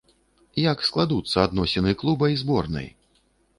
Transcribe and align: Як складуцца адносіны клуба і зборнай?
Як 0.71 0.77
складуцца 0.87 1.37
адносіны 1.47 1.95
клуба 2.01 2.33
і 2.35 2.41
зборнай? 2.43 2.93